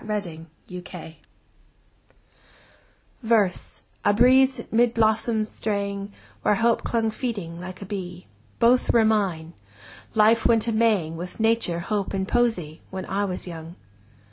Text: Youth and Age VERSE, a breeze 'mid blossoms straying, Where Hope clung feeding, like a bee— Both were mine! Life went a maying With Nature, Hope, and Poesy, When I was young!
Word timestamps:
Youth 0.03 0.25
and 0.67 0.87
Age 0.95 1.15
VERSE, 3.21 3.81
a 4.03 4.13
breeze 4.15 4.61
'mid 4.71 4.95
blossoms 4.95 5.51
straying, 5.51 6.11
Where 6.41 6.55
Hope 6.55 6.83
clung 6.83 7.11
feeding, 7.11 7.59
like 7.61 7.83
a 7.83 7.85
bee— 7.85 8.25
Both 8.57 8.91
were 8.91 9.05
mine! 9.05 9.53
Life 10.15 10.43
went 10.43 10.67
a 10.67 10.71
maying 10.71 11.17
With 11.17 11.39
Nature, 11.39 11.81
Hope, 11.81 12.15
and 12.15 12.27
Poesy, 12.27 12.81
When 12.89 13.05
I 13.05 13.25
was 13.25 13.45
young! 13.45 13.75